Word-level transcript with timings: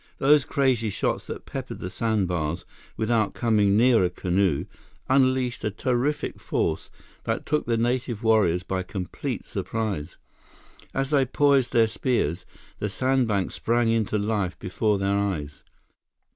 Those 0.17 0.45
crazy 0.45 0.89
shots 0.89 1.27
that 1.27 1.45
peppered 1.45 1.77
the 1.77 1.91
sandbars 1.91 2.65
without 2.97 3.35
coming 3.35 3.77
near 3.77 4.03
a 4.03 4.09
canoe, 4.09 4.65
unleashed 5.07 5.63
a 5.63 5.69
terrific 5.69 6.39
force 6.39 6.89
that 7.25 7.45
took 7.45 7.67
the 7.67 7.77
native 7.77 8.23
warriors 8.23 8.63
by 8.63 8.81
complete 8.81 9.45
surprise. 9.45 10.17
As 10.91 11.11
they 11.11 11.23
poised 11.27 11.71
their 11.71 11.85
spears, 11.85 12.47
the 12.79 12.89
sandbanks 12.89 13.53
sprang 13.53 13.91
into 13.91 14.17
life 14.17 14.57
before 14.57 14.97
their 14.97 15.19
eyes. 15.19 15.63